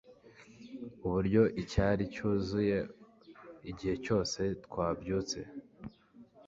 [1.05, 2.77] Uburyo icyari cyuzuye
[3.71, 5.39] igihe cyose twabyutse